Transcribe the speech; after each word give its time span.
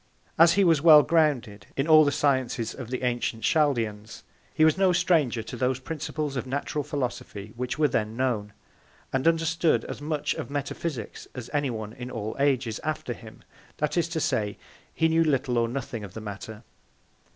As 0.39 0.53
he 0.53 0.63
was 0.63 0.81
well 0.81 1.03
grounded, 1.03 1.67
in 1.77 1.87
all 1.87 2.03
the 2.03 2.11
Sciences 2.11 2.73
of 2.73 2.89
the 2.89 3.03
antient 3.03 3.43
Chaldeans, 3.43 4.23
he 4.51 4.65
was 4.65 4.75
no 4.75 4.91
Stranger 4.91 5.43
to 5.43 5.55
those 5.55 5.79
Principles 5.79 6.35
of 6.35 6.47
Natural 6.47 6.83
Philosophy, 6.83 7.53
which 7.55 7.77
were 7.77 7.87
then 7.87 8.17
known: 8.17 8.51
And 9.13 9.27
understood 9.27 9.85
as 9.85 10.01
much 10.01 10.33
of 10.33 10.49
Metaphysics 10.49 11.27
as 11.35 11.51
any 11.53 11.69
one 11.69 11.93
in 11.93 12.09
all 12.09 12.35
Ages 12.39 12.79
after 12.83 13.13
him; 13.13 13.43
that 13.77 13.95
is 13.95 14.09
to 14.09 14.19
say, 14.19 14.57
he 14.91 15.07
knew 15.07 15.23
little 15.23 15.59
or 15.59 15.67
nothing 15.67 16.03
of 16.03 16.15
the 16.15 16.19
Matter. 16.21 16.63